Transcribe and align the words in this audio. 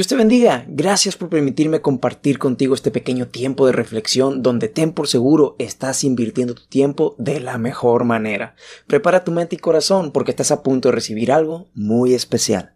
Dios 0.00 0.08
te 0.08 0.16
bendiga. 0.16 0.64
Gracias 0.66 1.14
por 1.14 1.28
permitirme 1.28 1.82
compartir 1.82 2.38
contigo 2.38 2.74
este 2.74 2.90
pequeño 2.90 3.28
tiempo 3.28 3.66
de 3.66 3.72
reflexión 3.72 4.42
donde 4.42 4.68
ten 4.68 4.92
por 4.92 5.08
seguro 5.08 5.56
estás 5.58 6.04
invirtiendo 6.04 6.54
tu 6.54 6.64
tiempo 6.64 7.14
de 7.18 7.38
la 7.38 7.58
mejor 7.58 8.04
manera. 8.04 8.54
Prepara 8.86 9.24
tu 9.24 9.30
mente 9.30 9.56
y 9.56 9.58
corazón 9.58 10.10
porque 10.10 10.30
estás 10.30 10.52
a 10.52 10.62
punto 10.62 10.88
de 10.88 10.94
recibir 10.94 11.30
algo 11.30 11.66
muy 11.74 12.14
especial. 12.14 12.72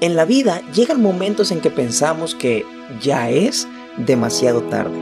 En 0.00 0.16
la 0.16 0.24
vida 0.24 0.62
llegan 0.72 1.02
momentos 1.02 1.50
en 1.50 1.60
que 1.60 1.68
pensamos 1.68 2.34
que 2.34 2.64
ya 3.02 3.28
es 3.28 3.68
demasiado 3.98 4.62
tarde. 4.62 4.98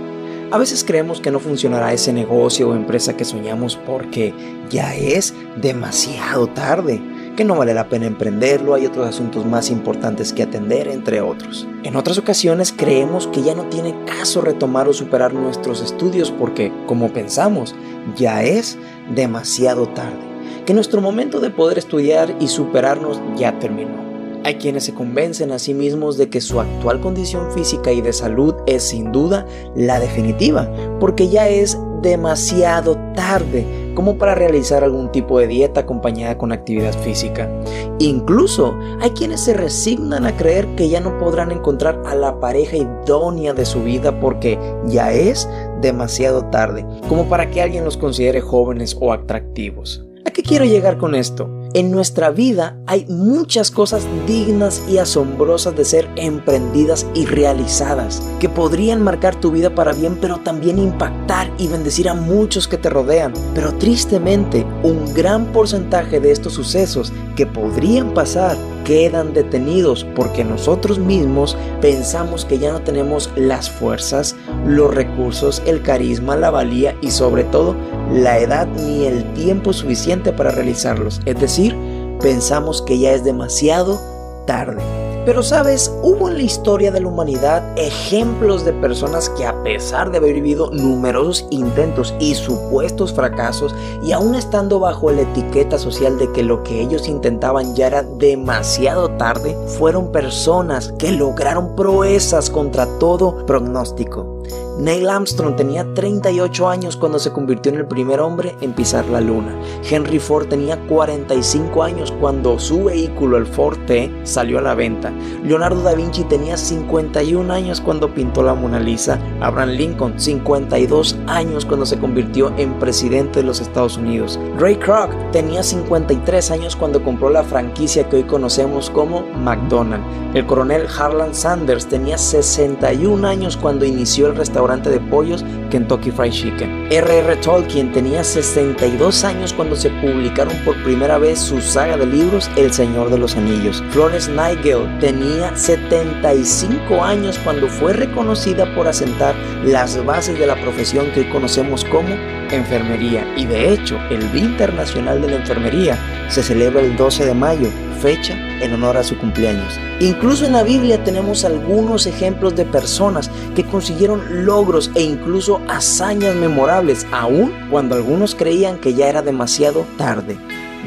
A 0.51 0.59
veces 0.59 0.83
creemos 0.83 1.21
que 1.21 1.31
no 1.31 1.39
funcionará 1.39 1.93
ese 1.93 2.13
negocio 2.13 2.69
o 2.71 2.75
empresa 2.75 3.17
que 3.17 3.25
soñamos 3.25 3.77
porque 3.77 4.35
ya 4.71 4.97
es 4.97 5.35
demasiado 5.63 6.49
tarde 6.49 7.01
que 7.39 7.45
no 7.45 7.55
vale 7.55 7.73
la 7.73 7.89
pena 7.89 8.07
emprenderlo, 8.07 8.75
hay 8.75 8.85
otros 8.85 9.07
asuntos 9.07 9.47
más 9.47 9.71
importantes 9.71 10.33
que 10.33 10.43
atender, 10.43 10.89
entre 10.89 11.21
otros. 11.21 11.69
En 11.85 11.95
otras 11.95 12.19
ocasiones 12.19 12.75
creemos 12.77 13.29
que 13.29 13.45
ya 13.45 13.55
no 13.55 13.67
tiene 13.67 13.95
caso 14.07 14.41
retomar 14.41 14.89
o 14.89 14.93
superar 14.93 15.33
nuestros 15.33 15.81
estudios 15.81 16.33
porque, 16.33 16.73
como 16.89 17.13
pensamos, 17.13 17.77
ya 18.17 18.43
es 18.43 18.77
demasiado 19.15 19.87
tarde, 19.91 20.19
que 20.67 20.75
nuestro 20.75 21.01
momento 21.01 21.39
de 21.39 21.51
poder 21.51 21.79
estudiar 21.79 22.35
y 22.41 22.49
superarnos 22.49 23.21
ya 23.37 23.57
terminó. 23.61 24.09
Hay 24.43 24.57
quienes 24.57 24.83
se 24.83 24.95
convencen 24.95 25.53
a 25.53 25.61
sí 25.61 25.75
mismos 25.75 26.19
de 26.19 26.31
que 26.31 26.41
su 26.41 26.59
actual 26.59 27.01
condición 27.01 27.53
física 27.53 27.93
y 27.93 28.01
de 28.01 28.13
salud 28.13 28.57
es 28.67 28.83
sin 28.83 29.13
duda 29.13 29.47
la 29.77 30.01
definitiva, 30.01 30.69
porque 30.99 31.29
ya 31.29 31.49
es 31.49 31.79
demasiado 32.03 32.97
tarde 33.15 33.78
como 33.99 34.17
para 34.17 34.37
realizar 34.37 34.85
algún 34.85 35.11
tipo 35.11 35.41
de 35.41 35.49
dieta 35.49 35.81
acompañada 35.81 36.39
con 36.39 36.53
actividad 36.53 36.93
física. 37.01 37.51
Incluso 37.99 38.79
hay 39.01 39.11
quienes 39.11 39.41
se 39.41 39.55
resignan 39.55 40.25
a 40.25 40.37
creer 40.37 40.69
que 40.77 40.89
ya 40.89 41.01
no 41.01 41.19
podrán 41.19 41.51
encontrar 41.51 42.01
a 42.07 42.15
la 42.15 42.39
pareja 42.39 42.77
idónea 42.77 43.55
de 43.55 43.67
su 43.67 43.83
vida 43.83 44.21
porque 44.21 44.57
ya 44.87 45.13
es 45.13 45.49
demasiado 45.81 46.45
tarde, 46.45 46.87
como 47.09 47.29
para 47.29 47.51
que 47.51 47.61
alguien 47.61 47.85
los 47.85 47.97
considere 47.97 48.41
jóvenes 48.41 48.97
o 49.01 49.13
atractivos. 49.13 50.07
¿A 50.25 50.31
qué 50.31 50.45
quiero 50.45 50.65
llegar 50.65 50.97
con 50.99 51.17
esto? 51.17 51.51
En 51.75 51.91
nuestra 51.91 52.31
vida 52.31 52.79
hay 52.87 53.05
muchas 53.09 53.71
cosas 53.71 54.07
dignas 54.27 54.83
y 54.89 54.97
asombrosas 54.97 55.77
de 55.77 55.85
ser 55.85 56.09
emprendidas 56.17 57.07
y 57.15 57.27
realizadas, 57.27 58.23
que 58.41 58.49
podrían 58.49 59.03
marcar 59.03 59.39
tu 59.39 59.51
vida 59.51 59.75
para 59.75 59.93
bien, 59.93 60.17
pero 60.19 60.39
también 60.39 60.79
impactar 60.79 61.53
y 61.59 61.69
bendecir 61.69 62.09
a 62.09 62.15
muchos 62.15 62.69
que 62.69 62.79
te 62.79 62.89
rodean. 62.89 63.35
Pero 63.55 63.75
tristemente, 63.75 64.65
un 64.83 65.13
gran 65.13 65.53
porcentaje 65.53 66.21
de 66.21 66.33
estos 66.33 66.55
sucesos 66.55 67.13
que 67.37 67.45
podrían 67.45 68.15
pasar 68.15 68.57
quedan 68.85 69.33
detenidos 69.33 70.05
porque 70.15 70.45
nosotros 70.45 70.99
mismos 70.99 71.57
pensamos 71.81 72.45
que 72.45 72.59
ya 72.59 72.73
no 72.73 72.83
tenemos 72.83 73.31
las 73.37 73.71
fuerzas, 73.71 74.37
los 74.67 74.95
recursos, 74.95 75.63
el 75.67 75.83
carisma, 75.83 76.37
la 76.37 76.51
valía 76.51 76.97
y 77.01 77.11
sobre 77.11 77.45
todo 77.45 77.77
la 78.13 78.39
edad 78.39 78.67
ni 78.67 79.05
el 79.05 79.25
tiempo 79.35 79.73
suficiente 79.73 80.33
para 80.33 80.51
realizarlos. 80.51 81.21
Es 81.25 81.41
decir, 81.41 81.77
pensamos 82.21 82.83
que 82.83 82.99
ya 82.99 83.13
es 83.13 83.25
demasiado 83.25 84.01
tarde. 84.47 85.08
Pero 85.29 85.43
sabes, 85.43 85.93
hubo 86.03 86.31
en 86.31 86.39
la 86.39 86.43
historia 86.43 86.91
de 86.91 87.01
la 87.03 87.09
humanidad 87.09 87.63
ejemplos 87.77 88.65
de 88.65 88.73
personas 88.73 89.29
que 89.29 89.45
a 89.45 89.63
pesar 89.63 90.11
de 90.11 90.17
haber 90.17 90.33
vivido 90.33 90.71
numerosos 90.71 91.47
intentos 91.51 92.15
y 92.19 92.35
supuestos 92.35 93.13
fracasos 93.13 93.75
y 94.03 94.13
aún 94.13 94.35
estando 94.35 94.81
bajo 94.81 95.11
la 95.11 95.21
etiqueta 95.21 95.79
social 95.79 96.19
de 96.19 96.33
que 96.33 96.43
lo 96.43 96.63
que 96.63 96.81
ellos 96.81 97.09
intentaban 97.09 97.77
ya 97.77 97.89
era 97.89 98.05
demasiado 98.05 99.11
tarde, 99.19 99.55
fueron 99.67 100.13
personas 100.13 100.95
que 100.99 101.13
lograron 101.13 101.77
proezas 101.77 102.49
contra 102.49 102.87
todo 102.99 103.45
pronóstico. 103.45 104.38
Neil 104.79 105.09
Armstrong 105.11 105.57
tenía 105.57 105.93
38 105.93 106.69
años 106.69 106.97
cuando 106.97 107.19
se 107.19 107.33
convirtió 107.33 107.73
en 107.73 107.79
el 107.79 107.87
primer 107.87 108.21
hombre 108.21 108.55
en 108.61 108.73
pisar 108.73 109.05
la 109.07 109.21
luna. 109.21 109.59
Henry 109.83 110.21
Ford 110.21 110.47
tenía 110.47 110.79
45 110.87 111.83
años 111.83 112.13
cuando 112.21 112.61
su 112.61 112.85
vehículo, 112.85 113.39
el 113.39 113.47
Ford 113.47 113.77
T, 113.87 114.13
salió 114.23 114.59
a 114.59 114.63
la 114.63 114.77
venta. 114.77 115.13
Leonardo 115.43 115.83
da 115.83 115.95
Vinci 115.95 116.23
tenía 116.25 116.57
51 116.57 117.53
años 117.53 117.81
cuando 117.81 118.15
pintó 118.15 118.45
la 118.45 118.55
Mona 118.55 118.79
Lisa. 118.79 119.19
Abraham 119.41 119.71
Lincoln, 119.71 120.21
52 120.21 121.17
años 121.27 121.65
cuando 121.65 121.85
se 121.85 121.99
convirtió 121.99 122.53
en 122.57 122.79
presidente 122.79 123.41
de 123.41 123.47
los 123.47 123.61
Estados 123.61 123.97
Unidos. 123.97 124.39
Ray 124.59 124.77
Kroc 124.77 125.11
tenía 125.33 125.65
53 125.65 126.53
años 126.53 126.77
cuando 126.77 127.03
compró 127.03 127.31
la 127.31 127.43
franquicia 127.43 128.09
que 128.09 128.17
hoy 128.17 128.23
conocemos 128.23 128.91
como 128.91 129.23
McDonald's. 129.39 130.07
El 130.35 130.47
coronel 130.47 130.87
Harlan 130.87 131.35
Sanders 131.35 131.87
tenía 131.87 132.17
61 132.17 133.27
años 133.27 133.57
cuando 133.57 133.85
inició 133.85 134.29
el 134.29 134.37
restaurante 134.39 134.89
de 134.89 135.01
pollos 135.01 135.45
Kentucky 135.71 136.11
Fried 136.11 136.33
Chicken. 136.33 136.89
R.R. 136.91 137.37
Tolkien 137.37 137.93
tenía 137.93 138.25
62 138.25 139.25
años 139.25 139.53
cuando 139.53 139.77
se 139.77 139.91
publicaron 139.91 140.57
por 140.65 140.83
primera 140.83 141.19
vez 141.19 141.39
su 141.39 141.61
saga 141.61 141.97
de 141.97 142.07
libros 142.07 142.51
El 142.57 142.73
Señor 142.73 143.11
de 143.11 143.19
los 143.19 143.37
Anillos. 143.37 143.83
Florence 143.91 144.31
Nightingale 144.31 144.89
tenía 145.01 145.57
75 145.57 147.03
años 147.03 147.39
cuando 147.45 147.69
fue 147.69 147.93
reconocida 147.93 148.75
por 148.75 148.89
asentar 148.89 149.35
las 149.65 150.05
bases 150.05 150.39
de 150.39 150.47
la 150.47 150.57
profesión 150.61 151.11
que 151.13 151.21
hoy 151.21 151.31
conocemos 151.31 151.85
como 151.85 152.15
enfermería. 152.51 153.27
Y 153.37 153.47
de 153.47 153.73
hecho, 153.73 153.99
el 154.11 154.31
Día 154.33 154.45
Internacional 154.45 155.21
de 155.21 155.29
la 155.29 155.37
Enfermería 155.37 155.99
se 156.29 156.43
celebra 156.43 156.81
el 156.81 156.97
12 156.97 157.27
de 157.27 157.35
mayo 157.35 157.69
fecha 157.99 158.35
en 158.61 158.73
honor 158.73 158.97
a 158.97 159.03
su 159.03 159.19
cumpleaños. 159.19 159.79
Incluso 160.01 160.47
en 160.47 160.53
la 160.53 160.63
Biblia 160.63 161.03
tenemos 161.03 161.45
algunos 161.45 162.07
ejemplos 162.07 162.55
de 162.55 162.65
personas 162.65 163.31
que 163.55 163.65
consiguieron 163.65 164.47
logros 164.47 164.91
e 164.95 165.03
incluso 165.03 165.58
hazañas 165.69 166.37
memorables, 166.37 167.07
aun 167.11 167.53
cuando 167.71 167.95
algunos 167.95 168.35
creían 168.35 168.79
que 168.79 168.95
ya 168.95 169.09
era 169.09 169.23
demasiado 169.23 169.85
tarde. 169.97 170.37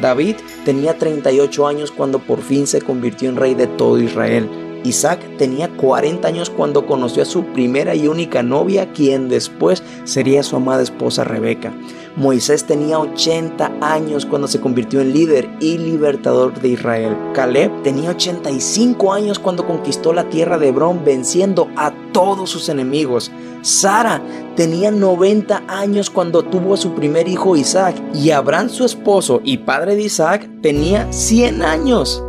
David 0.01 0.37
tenía 0.65 0.97
38 0.97 1.67
años 1.67 1.91
cuando 1.91 2.19
por 2.19 2.41
fin 2.41 2.65
se 2.67 2.81
convirtió 2.81 3.29
en 3.29 3.35
rey 3.35 3.53
de 3.53 3.67
todo 3.67 3.99
Israel. 3.99 4.70
Isaac 4.83 5.19
tenía 5.37 5.69
40 5.77 6.27
años 6.27 6.49
cuando 6.49 6.85
conoció 6.85 7.23
a 7.23 7.25
su 7.25 7.43
primera 7.45 7.95
y 7.95 8.07
única 8.07 8.43
novia, 8.43 8.91
quien 8.93 9.29
después 9.29 9.83
sería 10.03 10.43
su 10.43 10.55
amada 10.55 10.83
esposa 10.83 11.23
Rebeca. 11.23 11.73
Moisés 12.15 12.65
tenía 12.65 12.99
80 12.99 13.71
años 13.79 14.25
cuando 14.25 14.47
se 14.47 14.59
convirtió 14.59 14.99
en 15.01 15.13
líder 15.13 15.49
y 15.59 15.77
libertador 15.77 16.59
de 16.59 16.69
Israel. 16.69 17.15
Caleb 17.33 17.71
tenía 17.83 18.09
85 18.11 19.13
años 19.13 19.39
cuando 19.39 19.65
conquistó 19.65 20.11
la 20.11 20.29
tierra 20.29 20.57
de 20.57 20.69
Hebrón 20.69 21.05
venciendo 21.05 21.69
a 21.77 21.93
todos 22.11 22.49
sus 22.49 22.67
enemigos. 22.69 23.31
Sara 23.61 24.21
tenía 24.55 24.91
90 24.91 25.63
años 25.67 26.09
cuando 26.09 26.43
tuvo 26.43 26.73
a 26.73 26.77
su 26.77 26.93
primer 26.93 27.27
hijo 27.27 27.55
Isaac 27.55 27.95
y 28.13 28.31
Abraham 28.31 28.69
su 28.69 28.83
esposo 28.83 29.39
y 29.43 29.59
padre 29.59 29.95
de 29.95 30.03
Isaac 30.03 30.49
tenía 30.61 31.11
100 31.13 31.61
años. 31.61 32.23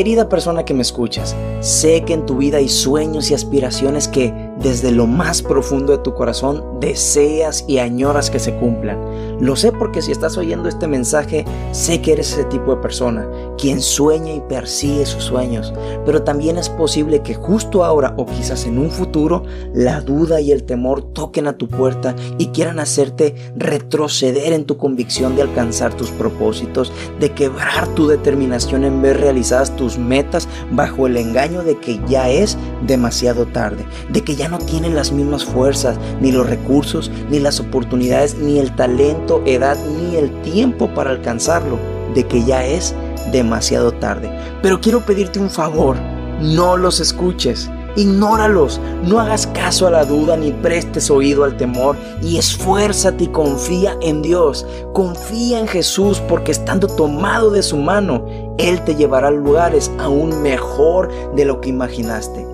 Querida 0.00 0.30
persona 0.30 0.64
que 0.64 0.72
me 0.72 0.80
escuchas, 0.80 1.36
sé 1.60 2.04
que 2.06 2.14
en 2.14 2.24
tu 2.24 2.38
vida 2.38 2.56
hay 2.56 2.70
sueños 2.70 3.30
y 3.30 3.34
aspiraciones 3.34 4.08
que 4.08 4.49
desde 4.62 4.92
lo 4.92 5.06
más 5.06 5.42
profundo 5.42 5.92
de 5.92 6.02
tu 6.02 6.14
corazón 6.14 6.62
deseas 6.80 7.64
y 7.66 7.78
añoras 7.78 8.30
que 8.30 8.38
se 8.38 8.54
cumplan. 8.56 8.98
Lo 9.40 9.56
sé 9.56 9.72
porque 9.72 10.02
si 10.02 10.12
estás 10.12 10.36
oyendo 10.36 10.68
este 10.68 10.86
mensaje, 10.86 11.44
sé 11.72 12.02
que 12.02 12.12
eres 12.12 12.32
ese 12.32 12.44
tipo 12.44 12.74
de 12.74 12.82
persona, 12.82 13.26
quien 13.56 13.80
sueña 13.80 14.34
y 14.34 14.40
persigue 14.40 15.06
sus 15.06 15.24
sueños, 15.24 15.72
pero 16.04 16.22
también 16.22 16.58
es 16.58 16.68
posible 16.68 17.20
que 17.20 17.34
justo 17.34 17.84
ahora 17.84 18.14
o 18.18 18.26
quizás 18.26 18.66
en 18.66 18.78
un 18.78 18.90
futuro, 18.90 19.44
la 19.74 20.00
duda 20.02 20.40
y 20.40 20.52
el 20.52 20.64
temor 20.64 21.02
toquen 21.12 21.46
a 21.46 21.56
tu 21.56 21.68
puerta 21.68 22.14
y 22.36 22.48
quieran 22.48 22.80
hacerte 22.80 23.34
retroceder 23.56 24.52
en 24.52 24.64
tu 24.64 24.76
convicción 24.76 25.36
de 25.36 25.42
alcanzar 25.42 25.94
tus 25.94 26.10
propósitos, 26.10 26.92
de 27.18 27.32
quebrar 27.32 27.88
tu 27.94 28.06
determinación 28.08 28.84
en 28.84 29.00
ver 29.00 29.20
realizadas 29.20 29.74
tus 29.76 29.96
metas 29.96 30.48
bajo 30.70 31.06
el 31.06 31.16
engaño 31.16 31.62
de 31.62 31.78
que 31.78 32.00
ya 32.06 32.28
es 32.28 32.58
demasiado 32.86 33.46
tarde, 33.46 33.86
de 34.10 34.22
que 34.22 34.36
ya 34.36 34.49
no 34.50 34.58
tienen 34.58 34.94
las 34.94 35.12
mismas 35.12 35.44
fuerzas, 35.44 35.98
ni 36.20 36.32
los 36.32 36.48
recursos, 36.48 37.10
ni 37.30 37.38
las 37.38 37.60
oportunidades, 37.60 38.36
ni 38.36 38.58
el 38.58 38.74
talento, 38.74 39.42
edad, 39.46 39.78
ni 39.86 40.16
el 40.16 40.30
tiempo 40.42 40.92
para 40.94 41.10
alcanzarlo, 41.10 41.78
de 42.14 42.26
que 42.26 42.44
ya 42.44 42.66
es 42.66 42.94
demasiado 43.32 43.92
tarde. 43.92 44.30
Pero 44.62 44.80
quiero 44.80 45.00
pedirte 45.00 45.38
un 45.38 45.50
favor, 45.50 45.96
no 46.40 46.76
los 46.76 47.00
escuches. 47.00 47.70
Ignóralos, 47.96 48.80
no 49.04 49.18
hagas 49.18 49.48
caso 49.48 49.88
a 49.88 49.90
la 49.90 50.04
duda 50.04 50.36
ni 50.36 50.52
prestes 50.52 51.10
oído 51.10 51.42
al 51.42 51.56
temor 51.56 51.96
y 52.22 52.38
esfuérzate 52.38 53.24
y 53.24 53.28
confía 53.28 53.96
en 54.00 54.22
Dios. 54.22 54.64
Confía 54.92 55.58
en 55.58 55.66
Jesús 55.66 56.20
porque 56.28 56.52
estando 56.52 56.86
tomado 56.86 57.50
de 57.50 57.64
su 57.64 57.76
mano, 57.76 58.24
Él 58.58 58.80
te 58.84 58.94
llevará 58.94 59.28
a 59.28 59.32
lugares 59.32 59.90
aún 59.98 60.40
mejor 60.40 61.10
de 61.34 61.44
lo 61.44 61.60
que 61.60 61.70
imaginaste. 61.70 62.46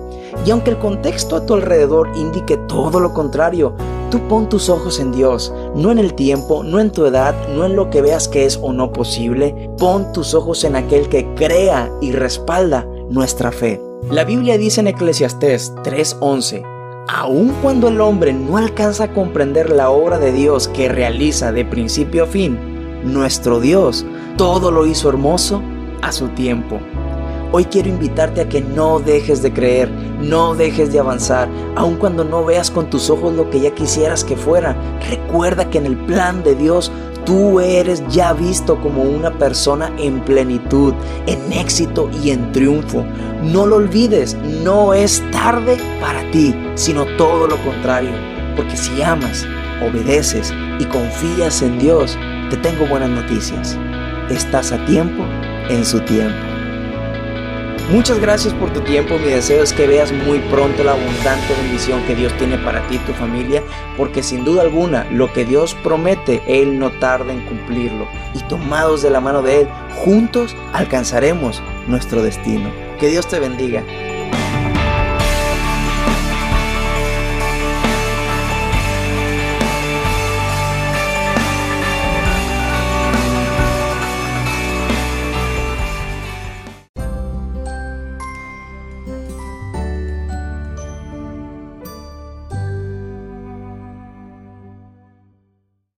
Y 0.45 0.51
aunque 0.51 0.71
el 0.71 0.79
contexto 0.79 1.35
a 1.35 1.45
tu 1.45 1.55
alrededor 1.55 2.09
indique 2.15 2.57
todo 2.67 2.99
lo 2.99 3.13
contrario, 3.13 3.73
tú 4.09 4.19
pon 4.27 4.47
tus 4.47 4.69
ojos 4.69 4.99
en 4.99 5.11
Dios, 5.11 5.53
no 5.75 5.91
en 5.91 5.99
el 5.99 6.13
tiempo, 6.13 6.63
no 6.63 6.79
en 6.79 6.91
tu 6.91 7.05
edad, 7.05 7.35
no 7.49 7.65
en 7.65 7.75
lo 7.75 7.89
que 7.89 8.01
veas 8.01 8.27
que 8.27 8.45
es 8.45 8.57
o 8.61 8.71
no 8.71 8.91
posible, 8.93 9.69
pon 9.77 10.11
tus 10.13 10.33
ojos 10.33 10.63
en 10.63 10.75
aquel 10.75 11.09
que 11.09 11.33
crea 11.35 11.91
y 12.01 12.11
respalda 12.11 12.87
nuestra 13.09 13.51
fe. 13.51 13.81
La 14.09 14.23
Biblia 14.23 14.57
dice 14.57 14.81
en 14.81 14.87
Eclesiastés 14.87 15.73
3:11, 15.83 16.63
aun 17.09 17.53
cuando 17.61 17.87
el 17.87 17.99
hombre 17.99 18.33
no 18.33 18.57
alcanza 18.57 19.05
a 19.05 19.13
comprender 19.13 19.69
la 19.69 19.89
obra 19.89 20.19
de 20.19 20.31
Dios 20.31 20.67
que 20.67 20.89
realiza 20.89 21.51
de 21.51 21.65
principio 21.65 22.23
a 22.23 22.27
fin, 22.27 22.57
nuestro 23.03 23.59
Dios 23.59 24.05
todo 24.37 24.71
lo 24.71 24.85
hizo 24.85 25.09
hermoso 25.09 25.61
a 26.01 26.11
su 26.11 26.29
tiempo. 26.29 26.79
Hoy 27.53 27.63
quiero 27.63 27.87
invitarte 27.87 28.41
a 28.41 28.49
que 28.49 28.59
no 28.59 28.99
dejes 28.99 29.41
de 29.41 29.53
creer, 29.53 29.89
no 30.21 30.53
dejes 30.53 30.91
de 30.91 30.99
avanzar, 30.99 31.47
aun 31.75 31.95
cuando 31.95 32.25
no 32.25 32.43
veas 32.43 32.69
con 32.69 32.89
tus 32.89 33.09
ojos 33.09 33.33
lo 33.33 33.49
que 33.49 33.61
ya 33.61 33.73
quisieras 33.73 34.25
que 34.25 34.35
fuera. 34.35 34.75
Recuerda 35.09 35.69
que 35.69 35.77
en 35.77 35.85
el 35.85 35.95
plan 35.95 36.43
de 36.43 36.55
Dios 36.55 36.91
tú 37.25 37.61
eres 37.61 38.03
ya 38.09 38.33
visto 38.33 38.79
como 38.81 39.03
una 39.03 39.31
persona 39.37 39.93
en 39.97 40.19
plenitud, 40.25 40.93
en 41.25 41.53
éxito 41.53 42.09
y 42.21 42.31
en 42.31 42.51
triunfo. 42.51 43.05
No 43.41 43.65
lo 43.65 43.77
olvides, 43.77 44.35
no 44.63 44.93
es 44.93 45.23
tarde 45.31 45.77
para 46.01 46.29
ti, 46.31 46.53
sino 46.75 47.05
todo 47.15 47.47
lo 47.47 47.55
contrario. 47.63 48.11
Porque 48.57 48.75
si 48.75 49.01
amas, 49.01 49.45
obedeces 49.81 50.53
y 50.79 50.85
confías 50.85 51.61
en 51.61 51.79
Dios, 51.79 52.17
te 52.49 52.57
tengo 52.57 52.85
buenas 52.87 53.09
noticias. 53.09 53.77
Estás 54.29 54.73
a 54.73 54.85
tiempo 54.85 55.23
en 55.69 55.85
su 55.85 56.01
tiempo. 56.01 56.46
Muchas 57.89 58.19
gracias 58.19 58.53
por 58.53 58.73
tu 58.73 58.81
tiempo. 58.81 59.17
Mi 59.17 59.29
deseo 59.29 59.63
es 59.63 59.71
que 59.71 59.87
veas 59.87 60.11
muy 60.11 60.39
pronto 60.39 60.83
la 60.83 60.91
abundante 60.91 61.53
bendición 61.61 62.03
que 62.05 62.15
Dios 62.15 62.35
tiene 62.37 62.57
para 62.57 62.85
ti 62.87 62.95
y 62.95 62.99
tu 62.99 63.13
familia, 63.13 63.63
porque 63.95 64.23
sin 64.23 64.43
duda 64.43 64.63
alguna 64.63 65.05
lo 65.09 65.31
que 65.31 65.45
Dios 65.45 65.73
promete, 65.83 66.43
Él 66.47 66.79
no 66.79 66.91
tarda 66.91 67.31
en 67.31 67.45
cumplirlo. 67.45 68.05
Y 68.33 68.39
tomados 68.49 69.03
de 69.03 69.09
la 69.09 69.21
mano 69.21 69.41
de 69.41 69.61
Él, 69.61 69.69
juntos 70.03 70.53
alcanzaremos 70.73 71.61
nuestro 71.87 72.21
destino. 72.21 72.69
Que 72.99 73.07
Dios 73.07 73.25
te 73.25 73.39
bendiga. 73.39 73.85